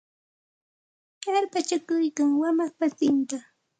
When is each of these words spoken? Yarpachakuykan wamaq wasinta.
Yarpachakuykan 1.31 2.29
wamaq 2.41 2.71
wasinta. 2.79 3.37